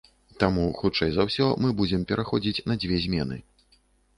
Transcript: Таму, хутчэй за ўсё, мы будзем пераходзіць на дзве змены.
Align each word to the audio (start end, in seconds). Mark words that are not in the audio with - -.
Таму, 0.43 0.63
хутчэй 0.79 1.11
за 1.17 1.25
ўсё, 1.27 1.45
мы 1.65 1.69
будзем 1.81 2.07
пераходзіць 2.13 2.63
на 2.73 2.79
дзве 2.85 2.95
змены. 3.05 3.37